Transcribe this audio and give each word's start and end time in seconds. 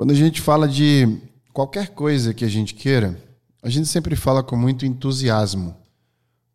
Quando 0.00 0.12
a 0.12 0.14
gente 0.14 0.40
fala 0.40 0.66
de 0.66 1.20
qualquer 1.52 1.90
coisa 1.90 2.32
que 2.32 2.42
a 2.42 2.48
gente 2.48 2.72
queira, 2.72 3.22
a 3.62 3.68
gente 3.68 3.86
sempre 3.86 4.16
fala 4.16 4.42
com 4.42 4.56
muito 4.56 4.86
entusiasmo, 4.86 5.76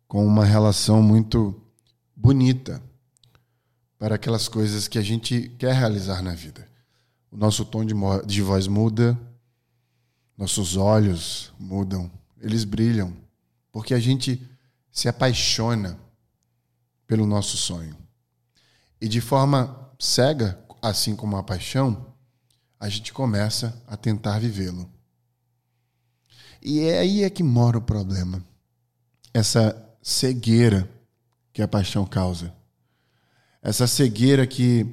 com 0.08 0.26
uma 0.26 0.44
relação 0.44 1.00
muito 1.00 1.54
bonita 2.16 2.82
para 3.96 4.16
aquelas 4.16 4.48
coisas 4.48 4.88
que 4.88 4.98
a 4.98 5.00
gente 5.00 5.48
quer 5.60 5.72
realizar 5.74 6.22
na 6.22 6.34
vida. 6.34 6.68
O 7.30 7.36
nosso 7.36 7.64
tom 7.64 7.84
de, 7.84 8.42
voz 8.42 8.66
muda, 8.66 9.16
nossos 10.36 10.76
olhos 10.76 11.52
mudam, 11.56 12.10
eles 12.40 12.64
brilham, 12.64 13.16
porque 13.70 13.94
a 13.94 14.00
gente 14.00 14.42
se 14.90 15.06
apaixona 15.06 15.96
pelo 17.06 17.24
nosso 17.24 17.56
sonho. 17.56 17.96
E 19.00 19.06
de 19.06 19.20
forma 19.20 19.88
cega, 20.00 20.58
assim 20.82 21.14
como 21.14 21.36
a 21.36 21.44
paixão, 21.44 22.15
a 22.78 22.88
gente 22.88 23.12
começa 23.12 23.82
a 23.86 23.96
tentar 23.96 24.38
vivê-lo. 24.38 24.90
E 26.62 26.80
é 26.80 26.98
aí 26.98 27.24
é 27.24 27.30
que 27.30 27.42
mora 27.42 27.78
o 27.78 27.82
problema. 27.82 28.44
Essa 29.32 29.82
cegueira 30.02 30.88
que 31.52 31.62
a 31.62 31.68
paixão 31.68 32.04
causa. 32.04 32.54
Essa 33.62 33.86
cegueira 33.86 34.46
que 34.46 34.86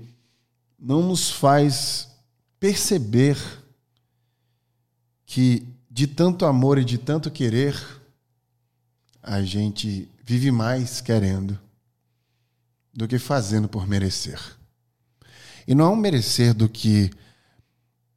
não 0.79 1.01
nos 1.03 1.29
faz 1.29 2.09
perceber 2.59 3.37
que 5.25 5.67
de 5.89 6.07
tanto 6.07 6.45
amor 6.45 6.77
e 6.77 6.85
de 6.85 6.97
tanto 6.97 7.29
querer, 7.29 7.75
a 9.21 9.41
gente 9.41 10.09
vive 10.23 10.51
mais 10.51 11.01
querendo 11.01 11.59
do 12.93 13.07
que 13.07 13.19
fazendo 13.19 13.67
por 13.67 13.87
merecer. 13.87 14.39
E 15.67 15.73
não 15.73 15.85
é 15.85 15.89
um 15.89 15.95
merecer 15.95 16.53
do 16.53 16.67
que 16.67 17.11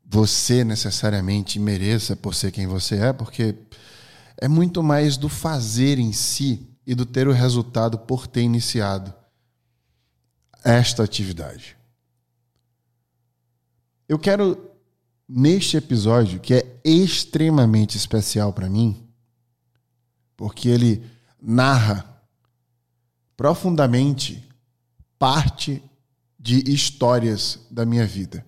você 0.08 0.62
necessariamente 0.62 1.58
mereça 1.58 2.14
por 2.14 2.34
ser 2.34 2.52
quem 2.52 2.66
você 2.66 2.96
é, 2.96 3.12
porque 3.12 3.56
é 4.36 4.46
muito 4.46 4.82
mais 4.82 5.16
do 5.16 5.28
fazer 5.28 5.98
em 5.98 6.12
si 6.12 6.70
e 6.86 6.94
do 6.94 7.04
ter 7.04 7.26
o 7.26 7.32
resultado 7.32 7.98
por 7.98 8.26
ter 8.26 8.42
iniciado 8.42 9.12
esta 10.62 11.02
atividade. 11.02 11.76
Eu 14.08 14.18
quero, 14.18 14.70
neste 15.28 15.76
episódio, 15.76 16.38
que 16.38 16.54
é 16.54 16.80
extremamente 16.84 17.96
especial 17.96 18.52
para 18.52 18.68
mim, 18.68 19.08
porque 20.36 20.68
ele 20.68 21.04
narra 21.42 22.22
profundamente 23.36 24.48
parte 25.18 25.82
de 26.38 26.70
histórias 26.70 27.58
da 27.70 27.84
minha 27.84 28.06
vida 28.06 28.46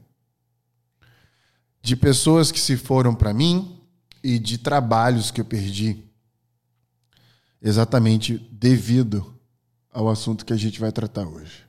de 1.89 1.97
pessoas 1.97 2.53
que 2.53 2.61
se 2.61 2.77
foram 2.77 3.15
para 3.15 3.33
mim 3.33 3.81
e 4.23 4.39
de 4.39 4.59
trabalhos 4.59 5.31
que 5.31 5.41
eu 5.41 5.45
perdi, 5.45 6.05
exatamente 7.63 8.37
devido 8.53 9.35
ao 9.91 10.11
assunto 10.11 10.45
que 10.45 10.53
a 10.53 10.57
gente 10.57 10.79
vai 10.79 10.93
tratar 10.93 11.27
hoje. 11.27 11.67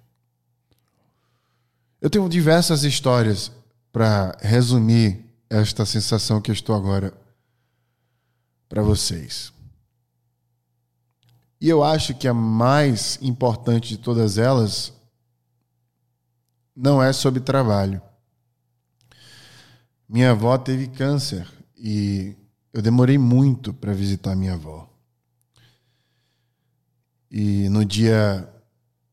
Eu 2.01 2.09
tenho 2.09 2.27
diversas 2.27 2.83
histórias 2.83 3.49
para 3.93 4.37
resumir 4.41 5.25
esta 5.49 5.85
sensação 5.85 6.41
que 6.41 6.51
eu 6.51 6.53
estou 6.53 6.75
agora 6.75 7.13
para 8.67 8.83
vocês. 8.83 9.53
E 11.61 11.69
eu 11.69 11.81
acho 11.81 12.13
que 12.13 12.27
a 12.27 12.33
mais 12.33 13.17
importante 13.21 13.87
de 13.87 13.97
todas 13.97 14.37
elas 14.37 14.91
não 16.75 17.01
é 17.01 17.13
sobre 17.13 17.39
trabalho. 17.39 18.01
Minha 20.09 20.31
avó 20.31 20.57
teve 20.57 20.87
câncer 20.87 21.47
e 21.77 22.35
eu 22.73 22.81
demorei 22.81 23.15
muito 23.19 23.71
para 23.71 23.93
visitar 23.93 24.35
minha 24.35 24.53
avó. 24.53 24.89
E 27.29 27.69
no 27.69 27.85
dia 27.85 28.51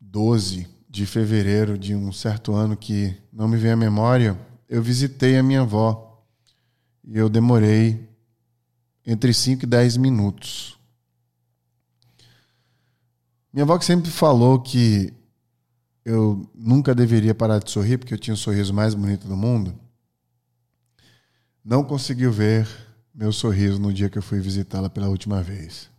12 0.01 0.67
de 0.89 1.05
fevereiro 1.05 1.77
de 1.77 1.95
um 1.95 2.11
certo 2.11 2.55
ano 2.55 2.75
que 2.75 3.15
não 3.31 3.47
me 3.47 3.59
vem 3.59 3.73
à 3.73 3.77
memória, 3.77 4.41
eu 4.67 4.83
visitei 4.83 5.37
a 5.37 5.43
minha 5.43 5.61
avó. 5.61 6.25
E 7.05 7.19
eu 7.19 7.29
demorei 7.29 8.09
entre 9.06 9.35
5 9.35 9.65
e 9.65 9.67
10 9.67 9.99
minutos. 9.99 10.79
Minha 13.53 13.65
avó 13.65 13.77
que 13.77 13.85
sempre 13.85 14.11
falou 14.11 14.61
que 14.61 15.12
eu 16.06 16.51
nunca 16.55 16.95
deveria 16.95 17.35
parar 17.35 17.59
de 17.59 17.71
sorrir 17.71 17.99
porque 17.99 18.15
eu 18.15 18.19
tinha 18.19 18.33
o 18.33 18.39
sorriso 18.39 18.73
mais 18.73 18.95
bonito 18.95 19.29
do 19.29 19.37
mundo 19.37 19.79
não 21.66 21.82
conseguiu 21.82 22.31
ver 22.31 22.69
meu 23.12 23.32
sorriso 23.32 23.81
no 23.81 23.93
dia 23.93 24.09
que 24.09 24.16
eu 24.16 24.22
fui 24.22 24.38
visitá-la 24.38 24.88
pela 24.88 25.09
última 25.09 25.43
vez. 25.43 25.91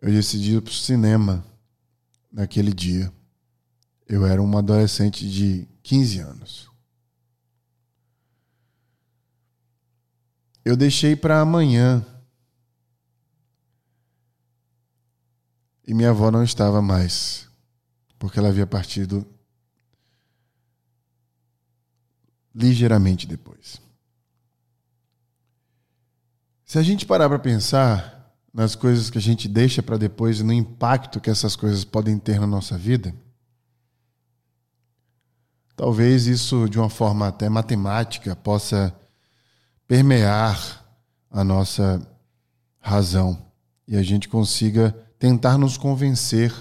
Eu 0.00 0.12
decidi 0.12 0.54
ir 0.54 0.62
para 0.62 0.70
o 0.70 0.74
cinema 0.74 1.44
naquele 2.30 2.72
dia. 2.72 3.12
Eu 4.06 4.24
era 4.24 4.40
uma 4.40 4.60
adolescente 4.60 5.28
de 5.28 5.66
15 5.82 6.20
anos. 6.20 6.70
Eu 10.64 10.76
deixei 10.76 11.16
para 11.16 11.40
amanhã. 11.40 12.06
E 15.84 15.92
minha 15.92 16.10
avó 16.10 16.30
não 16.30 16.44
estava 16.44 16.80
mais, 16.80 17.48
porque 18.20 18.38
ela 18.38 18.50
havia 18.50 18.66
partido 18.66 19.26
ligeiramente 22.54 23.26
depois. 23.26 23.80
Se 26.64 26.78
a 26.78 26.82
gente 26.82 27.06
parar 27.06 27.28
para 27.28 27.38
pensar 27.38 28.34
nas 28.52 28.74
coisas 28.74 29.08
que 29.08 29.18
a 29.18 29.20
gente 29.20 29.48
deixa 29.48 29.82
para 29.82 29.96
depois 29.96 30.40
e 30.40 30.42
no 30.42 30.52
impacto 30.52 31.20
que 31.20 31.30
essas 31.30 31.56
coisas 31.56 31.84
podem 31.84 32.18
ter 32.18 32.40
na 32.40 32.46
nossa 32.46 32.76
vida, 32.76 33.14
talvez 35.74 36.26
isso, 36.26 36.68
de 36.68 36.78
uma 36.78 36.90
forma 36.90 37.28
até 37.28 37.48
matemática, 37.48 38.36
possa 38.36 38.94
permear 39.86 40.84
a 41.30 41.42
nossa 41.42 42.06
razão 42.80 43.46
e 43.86 43.96
a 43.96 44.02
gente 44.02 44.28
consiga 44.28 44.90
tentar 45.18 45.56
nos 45.56 45.76
convencer 45.76 46.52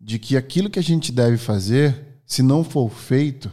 de 0.00 0.18
que 0.18 0.36
aquilo 0.36 0.70
que 0.70 0.78
a 0.78 0.82
gente 0.82 1.12
deve 1.12 1.36
fazer, 1.36 2.20
se 2.24 2.42
não 2.42 2.64
for 2.64 2.88
feito, 2.90 3.52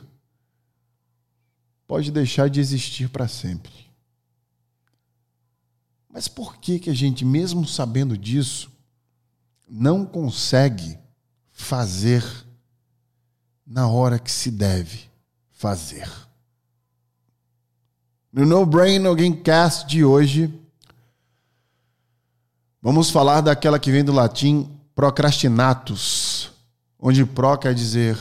pode 1.94 2.10
deixar 2.10 2.50
de 2.50 2.60
existir 2.60 3.08
para 3.08 3.28
sempre. 3.28 3.72
Mas 6.10 6.28
por 6.28 6.58
que 6.58 6.80
que 6.80 6.90
a 6.90 6.94
gente, 6.94 7.24
mesmo 7.24 7.68
sabendo 7.68 8.18
disso, 8.18 8.72
não 9.70 10.04
consegue 10.04 10.98
fazer 11.52 12.26
na 13.64 13.88
hora 13.88 14.18
que 14.18 14.32
se 14.32 14.50
deve 14.50 15.02
fazer? 15.52 16.12
No 18.32 18.44
No 18.44 18.66
Brain 18.66 18.98
No 18.98 19.16
Gamecast 19.16 19.86
de 19.86 20.04
hoje, 20.04 20.52
vamos 22.82 23.12
falar 23.12 23.42
daquela 23.42 23.78
que 23.78 23.92
vem 23.92 24.04
do 24.04 24.12
latim 24.12 24.68
procrastinatus, 24.96 26.52
onde 26.98 27.24
pro 27.24 27.56
quer 27.56 27.76
dizer 27.76 28.18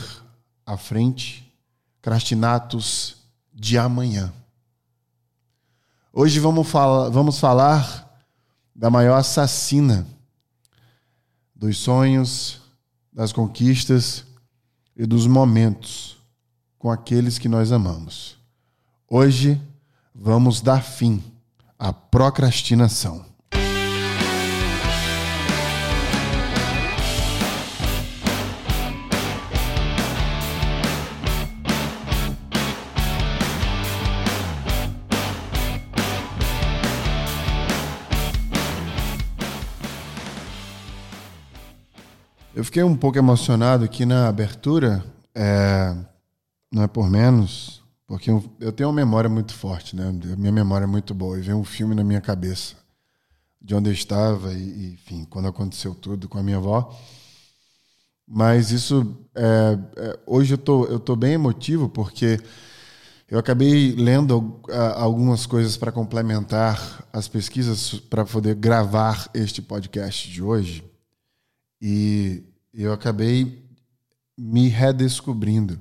à 0.63 0.77
frente, 0.77 1.51
crastinatus 2.03 3.22
de 3.53 3.77
amanhã. 3.77 4.33
Hoje 6.11 6.39
vamos 6.39 6.67
falar, 6.67 7.09
vamos 7.09 7.39
falar 7.39 8.09
da 8.75 8.89
maior 8.89 9.17
assassina 9.17 10.07
dos 11.55 11.77
sonhos, 11.77 12.61
das 13.11 13.31
conquistas 13.31 14.25
e 14.95 15.05
dos 15.05 15.27
momentos 15.27 16.17
com 16.77 16.91
aqueles 16.91 17.37
que 17.37 17.47
nós 17.47 17.71
amamos. 17.71 18.37
Hoje 19.07 19.61
vamos 20.13 20.59
dar 20.59 20.83
fim 20.83 21.23
à 21.77 21.93
procrastinação. 21.93 23.32
Eu 42.63 42.65
fiquei 42.65 42.81
um 42.81 42.95
pouco 42.95 43.17
emocionado 43.17 43.83
aqui 43.83 44.05
na 44.05 44.29
abertura, 44.29 45.03
é, 45.35 45.93
não 46.71 46.83
é 46.83 46.87
por 46.87 47.09
menos, 47.09 47.83
porque 48.07 48.31
eu, 48.31 48.71
tenho 48.71 48.87
uma 48.87 48.95
memória 48.95 49.29
muito 49.29 49.53
forte, 49.53 49.97
né? 49.97 50.09
Minha 50.37 50.53
memória 50.53 50.85
é 50.85 50.87
muito 50.87 51.13
boa 51.13 51.37
e 51.37 51.41
vem 51.41 51.53
um 51.53 51.65
filme 51.65 51.93
na 51.93 52.05
minha 52.05 52.21
cabeça 52.21 52.75
de 53.61 53.75
onde 53.75 53.89
eu 53.89 53.93
estava 53.93 54.53
e, 54.53 54.93
enfim, 54.93 55.27
quando 55.29 55.49
aconteceu 55.49 55.93
tudo 55.93 56.29
com 56.29 56.37
a 56.37 56.41
minha 56.41 56.55
avó. 56.55 56.97
Mas 58.25 58.71
isso, 58.71 59.13
é, 59.35 59.77
é, 59.97 60.19
hoje 60.25 60.53
eu 60.53 60.57
tô, 60.57 60.85
eu 60.85 61.01
tô 61.01 61.17
bem 61.17 61.33
emotivo 61.33 61.89
porque 61.89 62.39
Eu 63.27 63.39
acabei 63.39 63.93
lendo 63.93 64.61
algumas 64.95 65.45
coisas 65.45 65.75
para 65.75 65.91
complementar 65.91 67.05
as 67.11 67.27
pesquisas 67.27 67.99
para 67.99 68.23
poder 68.23 68.55
gravar 68.55 69.29
este 69.33 69.61
podcast 69.61 70.31
de 70.31 70.41
hoje. 70.41 70.81
E 71.81 72.52
eu 72.81 72.91
acabei 72.91 73.63
me 74.37 74.67
redescobrindo. 74.67 75.79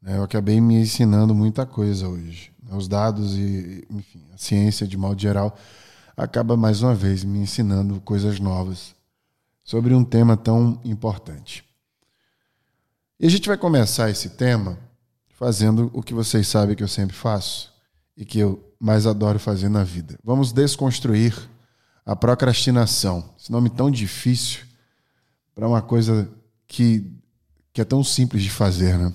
Né? 0.00 0.16
Eu 0.16 0.22
acabei 0.22 0.60
me 0.60 0.76
ensinando 0.76 1.34
muita 1.34 1.66
coisa 1.66 2.08
hoje. 2.08 2.52
Os 2.70 2.88
dados 2.88 3.36
e, 3.36 3.86
enfim, 3.90 4.24
a 4.32 4.38
ciência 4.38 4.86
de 4.86 4.96
modo 4.96 5.20
geral 5.20 5.56
acaba 6.16 6.56
mais 6.56 6.82
uma 6.82 6.94
vez 6.94 7.24
me 7.24 7.38
ensinando 7.38 8.00
coisas 8.00 8.40
novas 8.40 8.94
sobre 9.64 9.94
um 9.94 10.04
tema 10.04 10.36
tão 10.36 10.80
importante. 10.84 11.64
E 13.20 13.26
a 13.26 13.30
gente 13.30 13.48
vai 13.48 13.56
começar 13.56 14.10
esse 14.10 14.30
tema 14.30 14.78
fazendo 15.30 15.90
o 15.92 16.02
que 16.02 16.14
vocês 16.14 16.48
sabem 16.48 16.74
que 16.74 16.82
eu 16.82 16.88
sempre 16.88 17.14
faço 17.14 17.72
e 18.16 18.24
que 18.24 18.38
eu 18.38 18.62
mais 18.80 19.06
adoro 19.06 19.38
fazer 19.38 19.68
na 19.68 19.84
vida. 19.84 20.18
Vamos 20.22 20.52
desconstruir 20.52 21.34
a 22.04 22.16
procrastinação. 22.16 23.32
Esse 23.38 23.52
nome 23.52 23.70
tão 23.70 23.90
difícil 23.90 24.67
para 25.58 25.66
uma 25.66 25.82
coisa 25.82 26.30
que, 26.68 27.04
que 27.72 27.80
é 27.80 27.84
tão 27.84 28.04
simples 28.04 28.44
de 28.44 28.48
fazer, 28.48 28.96
né? 28.96 29.12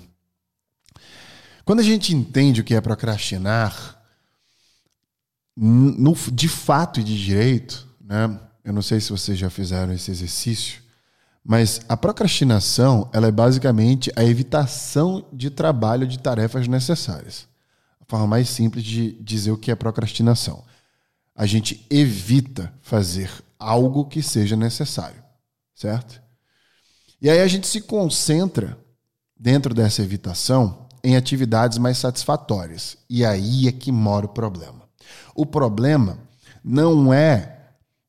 Quando 1.64 1.80
a 1.80 1.84
gente 1.84 2.14
entende 2.14 2.60
o 2.60 2.66
que 2.66 2.76
é 2.76 2.82
procrastinar, 2.82 3.98
no, 5.56 6.14
de 6.14 6.50
fato 6.50 7.00
e 7.00 7.04
de 7.04 7.18
direito, 7.18 7.88
né? 7.98 8.38
Eu 8.62 8.74
não 8.74 8.82
sei 8.82 9.00
se 9.00 9.10
vocês 9.10 9.40
já 9.40 9.50
fizeram 9.50 9.94
esse 9.94 10.12
exercício, 10.12 10.82
mas 11.46 11.80
a 11.88 11.96
procrastinação 11.96 13.10
ela 13.14 13.28
é 13.28 13.32
basicamente 13.32 14.12
a 14.14 14.26
evitação 14.26 15.26
de 15.32 15.50
trabalho 15.50 16.06
de 16.06 16.20
tarefas 16.20 16.68
necessárias. 16.68 17.48
A 18.02 18.06
forma 18.06 18.28
mais 18.28 18.50
simples 18.50 18.84
de 18.84 19.14
dizer 19.22 19.52
o 19.52 19.58
que 19.58 19.72
é 19.72 19.76
procrastinação. 19.76 20.66
A 21.34 21.46
gente 21.46 21.88
evita 21.90 22.74
fazer 22.82 23.32
algo 23.58 24.04
que 24.04 24.22
seja 24.22 24.58
necessário, 24.58 25.24
certo? 25.74 26.23
E 27.24 27.30
aí 27.30 27.40
a 27.40 27.48
gente 27.48 27.66
se 27.66 27.80
concentra 27.80 28.78
dentro 29.40 29.74
dessa 29.74 30.02
evitação 30.02 30.90
em 31.02 31.16
atividades 31.16 31.78
mais 31.78 31.98
satisfatórias. 31.98 32.98
E 33.10 33.24
aí 33.24 33.66
é 33.66 33.72
que 33.72 33.94
mora 33.94 34.26
o 34.26 34.30
problema. 34.30 34.84
O 35.34 35.46
problema 35.46 36.18
não 36.62 37.14
é 37.14 37.60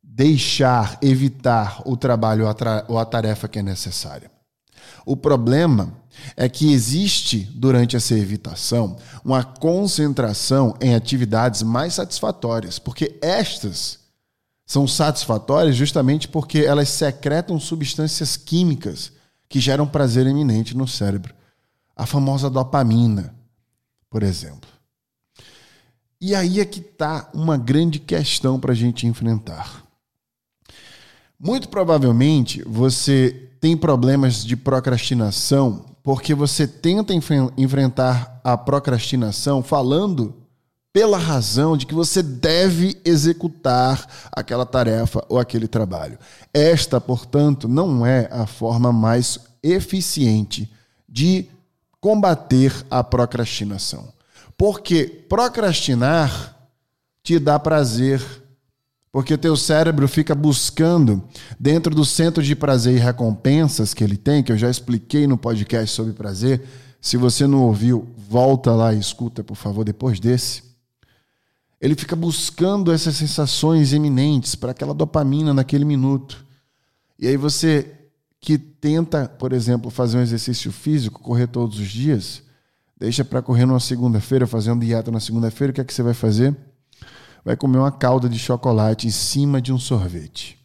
deixar, 0.02 0.98
evitar 1.00 1.80
o 1.86 1.96
trabalho 1.96 2.44
ou 2.88 2.98
a 2.98 3.04
tarefa 3.04 3.46
que 3.46 3.60
é 3.60 3.62
necessária. 3.62 4.28
O 5.06 5.16
problema 5.16 5.92
é 6.36 6.48
que 6.48 6.72
existe, 6.72 7.48
durante 7.54 7.94
essa 7.94 8.14
evitação, 8.14 8.96
uma 9.24 9.44
concentração 9.44 10.76
em 10.80 10.92
atividades 10.92 11.62
mais 11.62 11.94
satisfatórias, 11.94 12.80
porque 12.80 13.16
estas 13.22 14.03
são 14.66 14.88
satisfatórias 14.88 15.76
justamente 15.76 16.26
porque 16.26 16.58
elas 16.60 16.88
secretam 16.88 17.60
substâncias 17.60 18.36
químicas 18.36 19.12
que 19.48 19.60
geram 19.60 19.86
prazer 19.86 20.26
eminente 20.26 20.76
no 20.76 20.88
cérebro. 20.88 21.34
A 21.94 22.06
famosa 22.06 22.48
dopamina, 22.50 23.34
por 24.10 24.22
exemplo. 24.22 24.68
E 26.20 26.34
aí 26.34 26.60
é 26.60 26.64
que 26.64 26.80
está 26.80 27.30
uma 27.34 27.56
grande 27.56 27.98
questão 27.98 28.58
para 28.58 28.72
a 28.72 28.74
gente 28.74 29.06
enfrentar. 29.06 29.84
Muito 31.38 31.68
provavelmente 31.68 32.62
você 32.66 33.50
tem 33.60 33.76
problemas 33.76 34.44
de 34.44 34.56
procrastinação 34.56 35.84
porque 36.02 36.34
você 36.34 36.66
tenta 36.66 37.12
enfrentar 37.56 38.40
a 38.42 38.56
procrastinação 38.56 39.62
falando 39.62 40.43
pela 40.94 41.18
razão 41.18 41.76
de 41.76 41.86
que 41.86 41.92
você 41.92 42.22
deve 42.22 42.96
executar 43.04 44.06
aquela 44.30 44.64
tarefa 44.64 45.24
ou 45.28 45.40
aquele 45.40 45.66
trabalho. 45.66 46.16
Esta, 46.54 47.00
portanto, 47.00 47.66
não 47.66 48.06
é 48.06 48.28
a 48.30 48.46
forma 48.46 48.92
mais 48.92 49.40
eficiente 49.60 50.72
de 51.08 51.48
combater 52.00 52.72
a 52.88 53.02
procrastinação. 53.02 54.08
Porque 54.56 55.04
procrastinar 55.28 56.56
te 57.24 57.40
dá 57.40 57.58
prazer 57.58 58.22
porque 59.10 59.36
teu 59.36 59.56
cérebro 59.56 60.06
fica 60.06 60.34
buscando 60.34 61.22
dentro 61.58 61.92
do 61.92 62.04
centro 62.04 62.42
de 62.42 62.54
prazer 62.54 62.96
e 62.96 63.00
recompensas 63.00 63.94
que 63.94 64.02
ele 64.02 64.16
tem, 64.16 64.44
que 64.44 64.50
eu 64.50 64.58
já 64.58 64.70
expliquei 64.70 65.26
no 65.26 65.36
podcast 65.36 65.94
sobre 65.94 66.12
prazer. 66.12 66.62
Se 67.00 67.16
você 67.16 67.46
não 67.46 67.62
ouviu, 67.62 68.08
volta 68.16 68.72
lá 68.72 68.92
e 68.92 68.98
escuta, 68.98 69.42
por 69.42 69.56
favor, 69.56 69.84
depois 69.84 70.20
desse. 70.20 70.73
Ele 71.84 71.94
fica 71.94 72.16
buscando 72.16 72.90
essas 72.90 73.14
sensações 73.14 73.92
eminentes 73.92 74.54
para 74.54 74.70
aquela 74.70 74.94
dopamina 74.94 75.52
naquele 75.52 75.84
minuto. 75.84 76.42
E 77.18 77.28
aí 77.28 77.36
você 77.36 77.94
que 78.40 78.56
tenta, 78.56 79.28
por 79.28 79.52
exemplo, 79.52 79.90
fazer 79.90 80.16
um 80.16 80.22
exercício 80.22 80.72
físico, 80.72 81.20
correr 81.20 81.46
todos 81.46 81.78
os 81.78 81.88
dias, 81.88 82.42
deixa 82.98 83.22
para 83.22 83.42
correr 83.42 83.66
numa 83.66 83.80
segunda-feira, 83.80 84.46
fazendo 84.46 84.82
dieta 84.82 85.10
na 85.10 85.20
segunda-feira, 85.20 85.72
o 85.72 85.74
que 85.74 85.80
é 85.82 85.84
que 85.84 85.92
você 85.92 86.02
vai 86.02 86.14
fazer? 86.14 86.56
vai 87.44 87.54
comer 87.54 87.76
uma 87.76 87.92
calda 87.92 88.28
de 88.28 88.38
chocolate 88.38 89.06
em 89.06 89.10
cima 89.10 89.60
de 89.60 89.70
um 89.70 89.78
sorvete. 89.78 90.58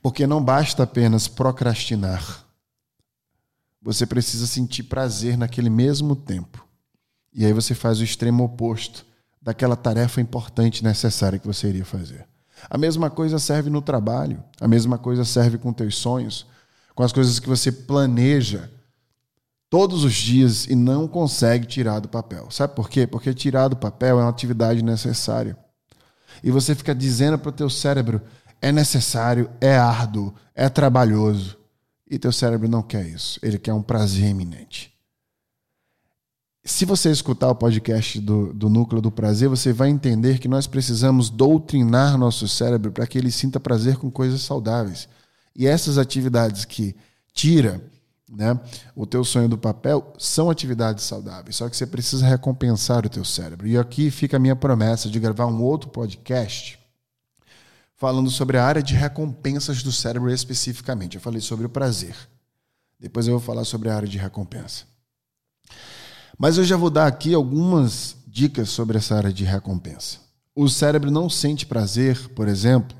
Porque 0.00 0.26
não 0.26 0.42
basta 0.42 0.84
apenas 0.84 1.28
procrastinar. 1.28 2.46
Você 3.82 4.06
precisa 4.06 4.46
sentir 4.46 4.84
prazer 4.84 5.36
naquele 5.36 5.68
mesmo 5.68 6.16
tempo. 6.16 6.66
E 7.34 7.44
aí 7.44 7.52
você 7.52 7.74
faz 7.74 8.00
o 8.00 8.04
extremo 8.04 8.42
oposto 8.42 9.04
daquela 9.40 9.76
tarefa 9.76 10.20
importante 10.20 10.84
necessária 10.84 11.38
que 11.38 11.46
você 11.46 11.68
iria 11.68 11.84
fazer. 11.84 12.26
A 12.68 12.76
mesma 12.76 13.08
coisa 13.08 13.38
serve 13.38 13.70
no 13.70 13.80
trabalho, 13.80 14.42
a 14.60 14.68
mesma 14.68 14.98
coisa 14.98 15.24
serve 15.24 15.56
com 15.56 15.72
teus 15.72 15.96
sonhos, 15.96 16.46
com 16.94 17.02
as 17.02 17.12
coisas 17.12 17.38
que 17.38 17.48
você 17.48 17.72
planeja 17.72 18.70
todos 19.70 20.04
os 20.04 20.14
dias 20.14 20.66
e 20.66 20.74
não 20.74 21.06
consegue 21.06 21.66
tirar 21.66 22.00
do 22.00 22.08
papel. 22.08 22.50
Sabe 22.50 22.74
por 22.74 22.90
quê? 22.90 23.06
Porque 23.06 23.32
tirar 23.32 23.68
do 23.68 23.76
papel 23.76 24.18
é 24.18 24.22
uma 24.22 24.28
atividade 24.28 24.82
necessária. 24.82 25.56
E 26.42 26.50
você 26.50 26.74
fica 26.74 26.94
dizendo 26.94 27.38
para 27.38 27.48
o 27.48 27.52
teu 27.52 27.70
cérebro, 27.70 28.20
é 28.60 28.72
necessário, 28.72 29.48
é 29.60 29.76
árduo, 29.76 30.34
é 30.54 30.68
trabalhoso. 30.68 31.56
E 32.10 32.18
teu 32.18 32.32
cérebro 32.32 32.68
não 32.68 32.82
quer 32.82 33.06
isso. 33.06 33.38
Ele 33.42 33.58
quer 33.58 33.72
um 33.72 33.82
prazer 33.82 34.28
iminente. 34.28 34.89
Se 36.64 36.84
você 36.84 37.10
escutar 37.10 37.48
o 37.48 37.54
podcast 37.54 38.20
do, 38.20 38.52
do 38.52 38.68
Núcleo 38.68 39.00
do 39.00 39.10
Prazer, 39.10 39.48
você 39.48 39.72
vai 39.72 39.88
entender 39.88 40.38
que 40.38 40.48
nós 40.48 40.66
precisamos 40.66 41.30
doutrinar 41.30 42.18
nosso 42.18 42.46
cérebro 42.46 42.92
para 42.92 43.06
que 43.06 43.16
ele 43.16 43.30
sinta 43.30 43.58
prazer 43.58 43.96
com 43.96 44.10
coisas 44.10 44.42
saudáveis. 44.42 45.08
E 45.56 45.66
essas 45.66 45.98
atividades 45.98 46.64
que 46.64 46.94
tira 47.32 47.82
né? 48.30 48.58
O 48.94 49.04
teu 49.04 49.24
sonho 49.24 49.48
do 49.48 49.58
papel 49.58 50.14
são 50.16 50.48
atividades 50.48 51.04
saudáveis, 51.04 51.56
só 51.56 51.68
que 51.68 51.76
você 51.76 51.86
precisa 51.86 52.24
recompensar 52.24 53.04
o 53.04 53.08
teu 53.08 53.24
cérebro. 53.24 53.66
E 53.66 53.76
aqui 53.76 54.10
fica 54.10 54.36
a 54.36 54.40
minha 54.40 54.54
promessa 54.54 55.10
de 55.10 55.18
gravar 55.18 55.46
um 55.46 55.60
outro 55.60 55.90
podcast 55.90 56.78
falando 57.96 58.30
sobre 58.30 58.56
a 58.56 58.64
área 58.64 58.82
de 58.82 58.94
recompensas 58.94 59.82
do 59.82 59.92
cérebro 59.92 60.30
especificamente. 60.30 61.16
Eu 61.16 61.20
falei 61.20 61.40
sobre 61.40 61.66
o 61.66 61.68
prazer. 61.68 62.16
Depois 62.98 63.26
eu 63.26 63.32
vou 63.32 63.40
falar 63.40 63.64
sobre 63.64 63.90
a 63.90 63.96
área 63.96 64.08
de 64.08 64.16
recompensa. 64.16 64.84
Mas 66.40 66.56
eu 66.56 66.64
já 66.64 66.74
vou 66.74 66.88
dar 66.88 67.06
aqui 67.06 67.34
algumas 67.34 68.16
dicas 68.26 68.70
sobre 68.70 68.96
essa 68.96 69.14
área 69.14 69.30
de 69.30 69.44
recompensa. 69.44 70.20
O 70.56 70.70
cérebro 70.70 71.10
não 71.10 71.28
sente 71.28 71.66
prazer, 71.66 72.30
por 72.30 72.48
exemplo, 72.48 72.96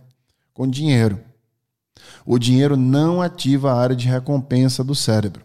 com 0.52 0.68
dinheiro. 0.68 1.18
O 2.26 2.38
dinheiro 2.38 2.76
não 2.76 3.22
ativa 3.22 3.72
a 3.72 3.80
área 3.80 3.96
de 3.96 4.06
recompensa 4.06 4.84
do 4.84 4.94
cérebro. 4.94 5.42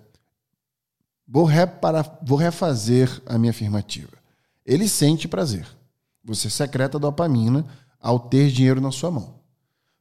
Vou, 1.25 1.45
repara, 1.45 2.03
vou 2.21 2.37
refazer 2.37 3.09
a 3.25 3.37
minha 3.37 3.51
afirmativa. 3.51 4.17
Ele 4.65 4.89
sente 4.89 5.25
prazer. 5.25 5.65
Você 6.21 6.49
secreta 6.49 6.99
dopamina 6.99 7.65
ao 7.97 8.19
ter 8.19 8.51
dinheiro 8.51 8.81
na 8.81 8.91
sua 8.91 9.09
mão. 9.09 9.39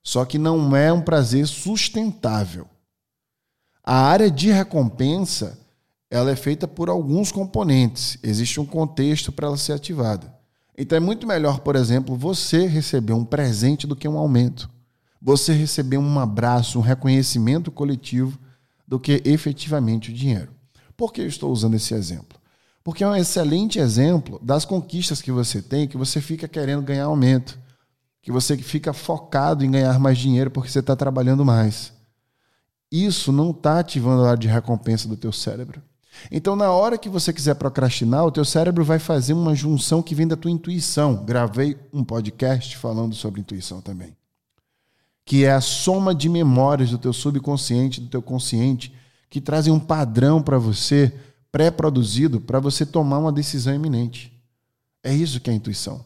Só 0.02 0.24
que 0.24 0.36
não 0.36 0.74
é 0.74 0.92
um 0.92 1.00
prazer 1.00 1.46
sustentável. 1.46 2.66
A 3.84 3.94
área 3.94 4.28
de 4.28 4.50
recompensa 4.50 5.63
ela 6.14 6.30
é 6.30 6.36
feita 6.36 6.66
por 6.68 6.88
alguns 6.88 7.32
componentes. 7.32 8.18
Existe 8.22 8.60
um 8.60 8.66
contexto 8.66 9.32
para 9.32 9.46
ela 9.46 9.56
ser 9.56 9.72
ativada. 9.72 10.34
Então 10.76 10.96
é 10.96 11.00
muito 11.00 11.26
melhor, 11.26 11.60
por 11.60 11.76
exemplo, 11.76 12.16
você 12.16 12.66
receber 12.66 13.12
um 13.12 13.24
presente 13.24 13.86
do 13.86 13.96
que 13.96 14.08
um 14.08 14.18
aumento 14.18 14.68
você 15.24 15.54
receber 15.54 15.96
um 15.96 16.20
abraço, 16.20 16.78
um 16.78 16.82
reconhecimento 16.82 17.72
coletivo 17.72 18.38
do 18.86 19.00
que 19.00 19.22
efetivamente 19.24 20.10
o 20.10 20.12
dinheiro. 20.14 20.52
Por 20.94 21.14
que 21.14 21.22
eu 21.22 21.26
estou 21.26 21.50
usando 21.50 21.76
esse 21.76 21.94
exemplo? 21.94 22.38
Porque 22.84 23.02
é 23.02 23.08
um 23.08 23.16
excelente 23.16 23.78
exemplo 23.78 24.38
das 24.42 24.66
conquistas 24.66 25.22
que 25.22 25.32
você 25.32 25.62
tem, 25.62 25.88
que 25.88 25.96
você 25.96 26.20
fica 26.20 26.46
querendo 26.46 26.82
ganhar 26.82 27.06
aumento, 27.06 27.58
que 28.20 28.30
você 28.30 28.54
fica 28.58 28.92
focado 28.92 29.64
em 29.64 29.70
ganhar 29.70 29.98
mais 29.98 30.18
dinheiro 30.18 30.50
porque 30.50 30.68
você 30.68 30.80
está 30.80 30.94
trabalhando 30.94 31.42
mais. 31.42 31.94
Isso 32.92 33.32
não 33.32 33.50
está 33.50 33.78
ativando 33.78 34.24
a 34.24 34.28
área 34.32 34.38
de 34.38 34.48
recompensa 34.48 35.08
do 35.08 35.16
teu 35.16 35.32
cérebro. 35.32 35.82
Então, 36.30 36.56
na 36.56 36.70
hora 36.70 36.98
que 36.98 37.08
você 37.08 37.32
quiser 37.32 37.54
procrastinar, 37.54 38.24
o 38.24 38.30
teu 38.30 38.44
cérebro 38.44 38.84
vai 38.84 38.98
fazer 38.98 39.32
uma 39.32 39.54
junção 39.54 40.02
que 40.02 40.14
vem 40.14 40.26
da 40.26 40.36
tua 40.36 40.50
intuição. 40.50 41.24
Gravei 41.24 41.76
um 41.92 42.02
podcast 42.04 42.76
falando 42.76 43.14
sobre 43.14 43.40
intuição 43.40 43.80
também. 43.80 44.16
Que 45.24 45.44
é 45.44 45.52
a 45.52 45.60
soma 45.60 46.14
de 46.14 46.28
memórias 46.28 46.90
do 46.90 46.98
teu 46.98 47.12
subconsciente, 47.12 48.00
do 48.00 48.08
teu 48.08 48.22
consciente, 48.22 48.92
que 49.28 49.40
trazem 49.40 49.72
um 49.72 49.80
padrão 49.80 50.42
para 50.42 50.58
você 50.58 51.12
pré-produzido 51.54 52.40
para 52.40 52.58
você 52.58 52.84
tomar 52.84 53.18
uma 53.18 53.30
decisão 53.30 53.72
iminente. 53.72 54.32
É 55.04 55.14
isso 55.14 55.38
que 55.38 55.48
é 55.48 55.52
a 55.52 55.56
intuição. 55.56 56.04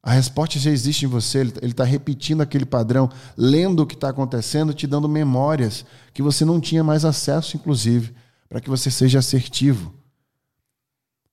A 0.00 0.12
resposta 0.12 0.60
já 0.60 0.70
existe 0.70 1.04
em 1.04 1.08
você, 1.08 1.40
ele 1.40 1.52
está 1.62 1.82
repetindo 1.82 2.40
aquele 2.40 2.64
padrão, 2.64 3.10
lendo 3.36 3.80
o 3.80 3.86
que 3.86 3.94
está 3.94 4.10
acontecendo, 4.10 4.72
te 4.72 4.86
dando 4.86 5.08
memórias 5.08 5.84
que 6.14 6.22
você 6.22 6.44
não 6.44 6.60
tinha 6.60 6.84
mais 6.84 7.04
acesso, 7.04 7.56
inclusive, 7.56 8.14
para 8.48 8.60
que 8.60 8.70
você 8.70 8.90
seja 8.90 9.18
assertivo. 9.18 9.94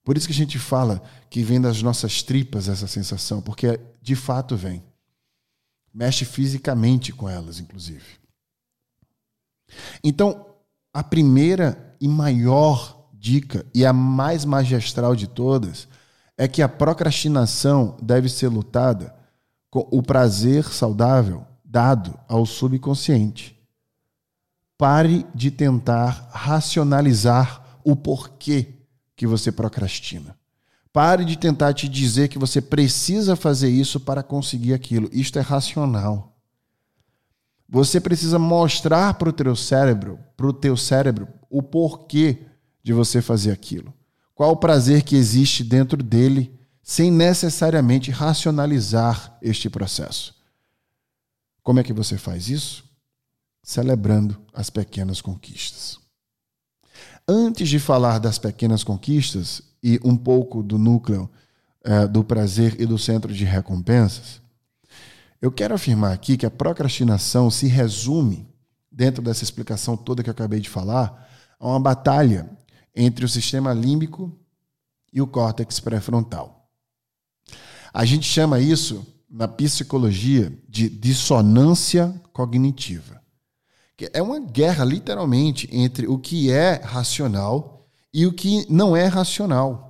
Por 0.03 0.17
isso 0.17 0.27
que 0.27 0.33
a 0.33 0.35
gente 0.35 0.59
fala 0.59 1.01
que 1.29 1.41
vem 1.41 1.61
das 1.61 1.81
nossas 1.81 2.21
tripas 2.21 2.67
essa 2.67 2.87
sensação, 2.87 3.41
porque 3.41 3.79
de 4.01 4.15
fato 4.15 4.55
vem. 4.55 4.83
Mexe 5.93 6.25
fisicamente 6.25 7.13
com 7.13 7.29
elas, 7.29 7.59
inclusive. 7.59 8.03
Então, 10.03 10.45
a 10.93 11.03
primeira 11.03 11.95
e 12.01 12.07
maior 12.07 13.07
dica, 13.13 13.65
e 13.73 13.85
a 13.85 13.93
mais 13.93 14.43
magistral 14.43 15.15
de 15.15 15.27
todas, 15.27 15.87
é 16.37 16.47
que 16.47 16.61
a 16.61 16.67
procrastinação 16.67 17.95
deve 18.01 18.27
ser 18.27 18.49
lutada 18.49 19.15
com 19.69 19.87
o 19.91 20.03
prazer 20.03 20.65
saudável 20.65 21.45
dado 21.63 22.19
ao 22.27 22.45
subconsciente. 22.45 23.57
Pare 24.77 25.25
de 25.33 25.51
tentar 25.51 26.29
racionalizar 26.31 27.79
o 27.83 27.95
porquê 27.95 28.73
que 29.15 29.27
você 29.27 29.51
procrastina. 29.51 30.37
Pare 30.91 31.25
de 31.25 31.37
tentar 31.37 31.73
te 31.73 31.87
dizer 31.87 32.27
que 32.27 32.37
você 32.37 32.61
precisa 32.61 33.35
fazer 33.35 33.69
isso 33.69 33.99
para 33.99 34.21
conseguir 34.21 34.73
aquilo. 34.73 35.09
Isto 35.11 35.39
é 35.39 35.41
racional. 35.41 36.37
Você 37.67 37.99
precisa 37.99 38.37
mostrar 38.37 39.15
para 39.15 39.29
o 39.29 39.33
teu 39.33 39.55
cérebro, 39.55 40.19
para 40.37 40.47
o 40.47 40.53
teu 40.53 40.77
cérebro, 40.77 41.27
o 41.49 41.63
porquê 41.63 42.45
de 42.83 42.93
você 42.93 43.21
fazer 43.21 43.51
aquilo. 43.51 43.93
Qual 44.35 44.51
o 44.51 44.57
prazer 44.57 45.03
que 45.03 45.15
existe 45.15 45.63
dentro 45.63 46.03
dele, 46.03 46.59
sem 46.83 47.09
necessariamente 47.09 48.11
racionalizar 48.11 49.37
este 49.41 49.69
processo. 49.69 50.35
Como 51.63 51.79
é 51.79 51.83
que 51.83 51.93
você 51.93 52.17
faz 52.17 52.49
isso? 52.49 52.83
Celebrando 53.63 54.39
as 54.53 54.69
pequenas 54.69 55.21
conquistas. 55.21 55.97
Antes 57.27 57.69
de 57.69 57.79
falar 57.79 58.19
das 58.19 58.37
pequenas 58.37 58.83
conquistas 58.83 59.61
e 59.81 59.99
um 60.03 60.15
pouco 60.17 60.61
do 60.61 60.77
núcleo 60.77 61.29
eh, 61.83 62.07
do 62.07 62.23
prazer 62.23 62.79
e 62.79 62.85
do 62.85 62.97
centro 62.97 63.33
de 63.33 63.45
recompensas, 63.45 64.41
eu 65.41 65.51
quero 65.51 65.73
afirmar 65.73 66.11
aqui 66.13 66.37
que 66.37 66.45
a 66.45 66.51
procrastinação 66.51 67.49
se 67.49 67.67
resume, 67.67 68.47
dentro 68.91 69.21
dessa 69.21 69.43
explicação 69.43 69.95
toda 69.95 70.21
que 70.21 70.29
eu 70.29 70.33
acabei 70.33 70.59
de 70.59 70.69
falar, 70.69 71.29
a 71.57 71.67
uma 71.67 71.79
batalha 71.79 72.49
entre 72.95 73.23
o 73.23 73.29
sistema 73.29 73.73
límbico 73.73 74.37
e 75.11 75.21
o 75.21 75.27
córtex 75.27 75.79
pré-frontal. 75.79 76.69
A 77.93 78.03
gente 78.03 78.25
chama 78.25 78.59
isso, 78.59 79.05
na 79.29 79.47
psicologia, 79.47 80.51
de 80.67 80.89
dissonância 80.89 82.13
cognitiva. 82.33 83.22
É 84.11 84.21
uma 84.21 84.39
guerra, 84.39 84.83
literalmente, 84.83 85.69
entre 85.71 86.07
o 86.07 86.17
que 86.17 86.51
é 86.51 86.81
racional 86.83 87.85
e 88.13 88.25
o 88.25 88.33
que 88.33 88.65
não 88.71 88.95
é 88.95 89.05
racional. 89.05 89.89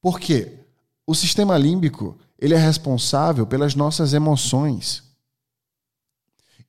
Por 0.00 0.18
quê? 0.18 0.60
O 1.06 1.14
sistema 1.14 1.56
límbico 1.56 2.18
ele 2.38 2.54
é 2.54 2.58
responsável 2.58 3.46
pelas 3.46 3.74
nossas 3.74 4.14
emoções. 4.14 5.02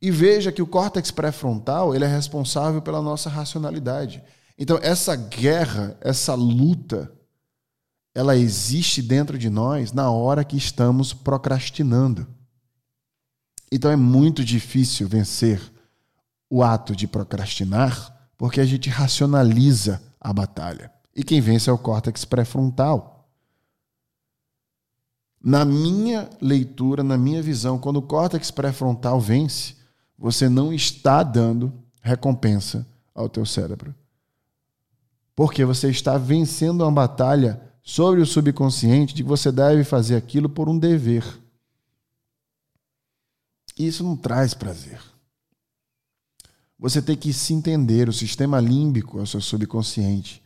E 0.01 0.09
veja 0.09 0.51
que 0.51 0.61
o 0.61 0.67
córtex 0.67 1.11
pré-frontal 1.11 1.93
ele 1.93 2.05
é 2.05 2.07
responsável 2.07 2.81
pela 2.81 3.01
nossa 3.01 3.29
racionalidade. 3.29 4.23
Então, 4.57 4.79
essa 4.81 5.15
guerra, 5.15 5.97
essa 6.01 6.33
luta, 6.33 7.11
ela 8.15 8.35
existe 8.35 9.01
dentro 9.01 9.37
de 9.37 9.49
nós 9.49 9.91
na 9.91 10.09
hora 10.09 10.43
que 10.43 10.57
estamos 10.57 11.13
procrastinando. 11.13 12.27
Então, 13.71 13.91
é 13.91 13.95
muito 13.95 14.43
difícil 14.43 15.07
vencer 15.07 15.61
o 16.49 16.63
ato 16.63 16.95
de 16.95 17.07
procrastinar, 17.07 18.29
porque 18.37 18.59
a 18.59 18.65
gente 18.65 18.89
racionaliza 18.89 20.01
a 20.19 20.33
batalha. 20.33 20.91
E 21.15 21.23
quem 21.23 21.41
vence 21.41 21.69
é 21.69 21.73
o 21.73 21.77
córtex 21.77 22.25
pré-frontal. 22.25 23.29
Na 25.41 25.63
minha 25.63 26.29
leitura, 26.41 27.03
na 27.03 27.17
minha 27.17 27.41
visão, 27.41 27.77
quando 27.77 27.97
o 27.97 28.01
córtex 28.01 28.51
pré-frontal 28.51 29.19
vence, 29.19 29.75
você 30.17 30.49
não 30.49 30.73
está 30.73 31.23
dando 31.23 31.73
recompensa 32.01 32.85
ao 33.13 33.29
teu 33.29 33.45
cérebro 33.45 33.93
porque 35.39 35.63
você 35.63 35.89
está 35.89 36.17
vencendo 36.17 36.81
uma 36.81 36.91
batalha 36.91 37.61
sobre 37.81 38.19
o 38.19 38.25
subconsciente 38.25 39.15
de 39.15 39.23
que 39.23 39.29
você 39.29 39.53
deve 39.53 39.85
fazer 39.85 40.17
aquilo 40.17 40.49
por 40.49 40.67
um 40.67 40.77
dever. 40.77 41.23
Isso 43.77 44.03
não 44.03 44.17
traz 44.17 44.53
prazer. 44.53 44.99
Você 46.79 47.01
tem 47.01 47.17
que 47.17 47.33
se 47.33 47.53
entender, 47.53 48.07
o 48.07 48.13
sistema 48.13 48.59
límbico 48.59 49.19
é 49.19 49.21
o 49.21 49.27
seu 49.27 49.41
subconsciente. 49.41 50.41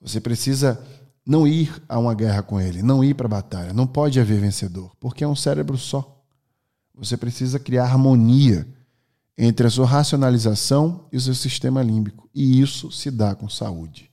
Você 0.00 0.18
precisa 0.18 0.82
não 1.26 1.46
ir 1.46 1.82
a 1.88 1.98
uma 1.98 2.14
guerra 2.14 2.42
com 2.42 2.60
ele, 2.60 2.82
não 2.82 3.04
ir 3.04 3.14
para 3.14 3.26
a 3.26 3.28
batalha. 3.28 3.72
Não 3.72 3.86
pode 3.86 4.18
haver 4.18 4.40
vencedor, 4.40 4.92
porque 4.98 5.22
é 5.22 5.28
um 5.28 5.36
cérebro 5.36 5.76
só. 5.76 6.22
Você 6.94 7.16
precisa 7.16 7.58
criar 7.58 7.84
harmonia 7.84 8.66
entre 9.36 9.66
a 9.66 9.70
sua 9.70 9.86
racionalização 9.86 11.06
e 11.12 11.16
o 11.16 11.20
seu 11.20 11.34
sistema 11.34 11.82
límbico. 11.82 12.28
E 12.34 12.60
isso 12.60 12.90
se 12.90 13.10
dá 13.10 13.34
com 13.34 13.48
saúde, 13.48 14.10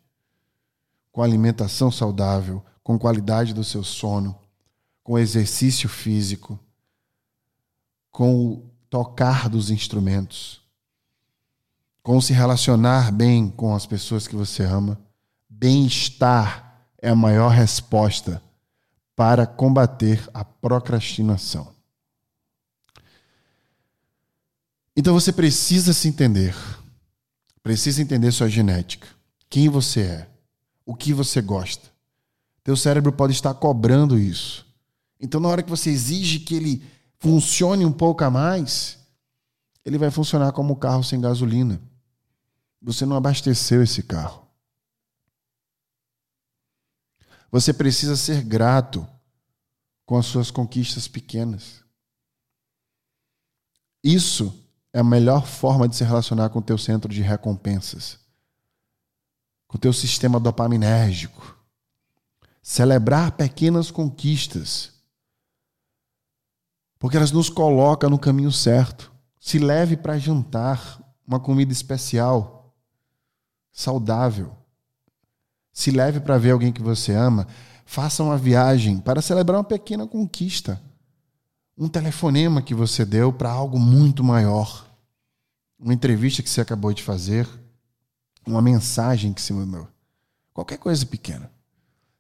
com 1.12 1.22
alimentação 1.22 1.92
saudável, 1.92 2.64
com 2.84 2.98
qualidade 2.98 3.54
do 3.54 3.64
seu 3.64 3.84
sono, 3.84 4.38
com 5.04 5.18
exercício 5.18 5.88
físico, 5.88 6.60
com 8.10 8.46
o 8.46 8.70
tocar 8.90 9.48
dos 9.48 9.70
instrumentos, 9.70 10.61
com 12.02 12.20
se 12.20 12.34
relacionar 12.34 13.12
bem 13.12 13.50
com 13.50 13.76
as 13.76 13.86
pessoas 13.86 14.28
que 14.28 14.36
você 14.36 14.64
ama. 14.64 15.00
Bem-estar 15.50 16.88
é 17.02 17.10
a 17.10 17.16
maior 17.16 17.50
resposta 17.50 18.42
para 19.16 19.46
combater 19.46 20.28
a 20.34 20.44
procrastinação. 20.44 21.72
Então 24.96 25.14
você 25.14 25.32
precisa 25.32 25.94
se 25.94 26.08
entender. 26.08 26.56
Precisa 27.64 28.02
entender 28.02 28.32
sua 28.32 28.50
genética. 28.50 29.08
Quem 29.50 29.70
você 29.70 30.02
é. 30.02 30.28
O 30.86 30.96
que 30.96 31.14
você 31.14 31.42
gosta. 31.42 31.90
Teu 32.64 32.76
cérebro 32.76 33.12
pode 33.12 33.34
estar 33.34 33.54
cobrando 33.54 34.18
isso. 34.18 34.66
Então, 35.20 35.40
na 35.40 35.48
hora 35.48 35.62
que 35.62 35.70
você 35.70 35.90
exige 35.90 36.40
que 36.40 36.56
ele 36.56 36.84
funcione 37.20 37.86
um 37.86 37.92
pouco 37.92 38.24
a 38.24 38.32
mais, 38.32 38.98
ele 39.86 39.98
vai 39.98 40.10
funcionar 40.10 40.52
como 40.52 40.74
um 40.74 40.76
carro 40.76 41.04
sem 41.04 41.22
gasolina. 41.22 41.80
Você 42.82 43.06
não 43.06 43.16
abasteceu 43.16 43.84
esse 43.84 44.02
carro. 44.02 44.48
Você 47.52 47.74
precisa 47.74 48.16
ser 48.16 48.44
grato 48.44 49.08
com 50.06 50.18
as 50.18 50.26
suas 50.26 50.50
conquistas 50.50 51.08
pequenas. 51.08 51.84
Isso 54.04 54.54
é 54.94 55.00
a 55.00 55.04
melhor 55.04 55.46
forma 55.46 55.88
de 55.88 55.96
se 55.96 56.04
relacionar 56.04 56.50
com 56.50 56.60
o 56.60 56.64
teu 56.64 56.78
centro 56.78 57.14
de 57.14 57.22
recompensas, 57.22 58.20
com 59.68 59.78
o 59.78 59.80
teu 59.80 59.94
sistema 59.94 60.40
dopaminérgico. 60.40 61.58
Celebrar 62.64 63.32
pequenas 63.32 63.90
conquistas, 63.90 64.92
porque 67.00 67.18
elas 67.18 67.32
nos 67.32 67.50
colocam 67.50 68.10
no 68.10 68.20
caminho 68.20 68.52
certo. 68.52 69.12
Se 69.40 69.58
leve 69.58 69.98
para 69.98 70.20
jantar 70.20 71.02
uma 71.26 71.40
comida 71.40 71.72
especial, 71.72 72.61
saudável. 73.72 74.56
Se 75.72 75.92
leve 75.92 76.20
para 76.20 76.38
ver 76.38 76.52
alguém 76.52 76.72
que 76.72 76.82
você 76.82 77.14
ama. 77.14 77.48
Faça 77.86 78.24
uma 78.24 78.38
viagem 78.38 79.00
para 79.00 79.22
celebrar 79.22 79.58
uma 79.58 79.64
pequena 79.64 80.08
conquista 80.08 80.82
um 81.82 81.88
telefonema 81.88 82.62
que 82.62 82.76
você 82.76 83.04
deu 83.04 83.34
para 83.34 83.50
algo 83.50 83.80
muito 83.80 84.24
maior, 84.24 84.88
uma 85.80 85.94
entrevista 85.94 86.44
que 86.44 86.50
você 86.50 86.62
acabou 86.62 86.94
de 86.94 87.02
fazer, 87.02 87.50
uma 88.46 88.62
mensagem 88.62 89.34
que 89.34 89.42
se 89.42 89.52
mandou, 89.52 89.88
qualquer 90.54 90.78
coisa 90.78 91.04
pequena. 91.06 91.52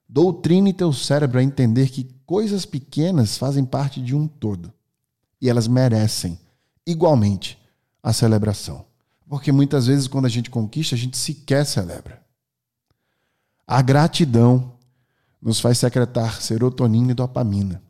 Doutrine 0.10 0.74
teu 0.74 0.92
cérebro 0.92 1.38
a 1.38 1.44
entender 1.44 1.90
que 1.90 2.10
coisas 2.26 2.66
pequenas 2.66 3.38
fazem 3.38 3.64
parte 3.64 4.02
de 4.02 4.16
um 4.16 4.28
todo 4.28 4.74
e 5.40 5.48
elas 5.48 5.68
merecem 5.68 6.40
igualmente 6.86 7.62
a 8.02 8.12
celebração. 8.12 8.84
Porque 9.32 9.50
muitas 9.50 9.88
vezes, 9.88 10.10
quando 10.10 10.26
a 10.26 10.30
gente 10.30 10.50
conquista, 10.50 10.94
a 10.94 10.98
gente 10.98 11.18
sequer 11.18 11.66
celebra. 11.66 12.22
A 13.66 13.82
gratidão 13.82 14.74
nos 15.42 15.58
faz 15.62 15.78
secretar 15.78 16.42
serotonina 16.42 17.12
e 17.12 17.16
dopamina, 17.16 17.82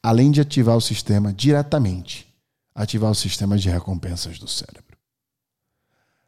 além 0.00 0.30
de 0.30 0.40
ativar 0.40 0.76
o 0.76 0.80
sistema 0.80 1.32
diretamente, 1.32 2.32
ativar 2.72 3.10
o 3.10 3.16
sistema 3.16 3.58
de 3.58 3.68
recompensas 3.68 4.38
do 4.38 4.46
cérebro. 4.46 4.96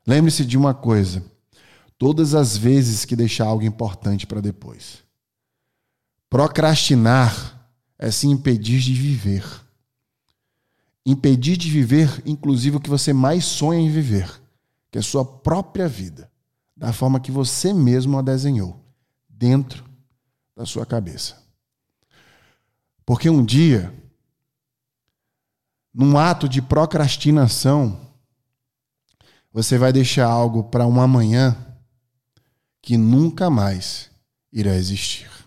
Lembre-se 0.04 0.44
de 0.44 0.58
uma 0.58 0.74
coisa: 0.74 1.22
todas 1.96 2.34
as 2.34 2.56
vezes 2.56 3.04
que 3.04 3.14
deixar 3.14 3.44
algo 3.44 3.62
importante 3.62 4.26
para 4.26 4.40
depois. 4.40 5.04
Procrastinar 6.28 7.70
é 7.96 8.10
se 8.10 8.26
impedir 8.26 8.80
de 8.80 8.92
viver. 8.92 9.44
Impedir 11.06 11.56
de 11.56 11.70
viver, 11.70 12.20
inclusive, 12.26 12.78
o 12.78 12.80
que 12.80 12.90
você 12.90 13.12
mais 13.12 13.44
sonha 13.44 13.78
em 13.78 13.88
viver, 13.88 14.28
que 14.90 14.98
é 14.98 15.00
a 15.00 15.04
sua 15.04 15.24
própria 15.24 15.88
vida, 15.88 16.30
da 16.76 16.92
forma 16.92 17.20
que 17.20 17.30
você 17.30 17.72
mesmo 17.72 18.18
a 18.18 18.22
desenhou, 18.22 18.84
dentro 19.28 19.84
da 20.56 20.64
sua 20.64 20.86
cabeça. 20.86 21.42
Porque 23.04 23.30
um 23.30 23.44
dia, 23.44 23.92
num 25.92 26.18
ato 26.18 26.48
de 26.48 26.60
procrastinação, 26.60 27.98
você 29.52 29.78
vai 29.78 29.92
deixar 29.92 30.26
algo 30.26 30.64
para 30.64 30.86
um 30.86 31.00
amanhã 31.00 31.56
que 32.82 32.96
nunca 32.96 33.50
mais 33.50 34.10
irá 34.52 34.74
existir. 34.74 35.37